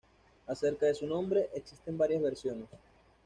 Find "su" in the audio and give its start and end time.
0.95-1.05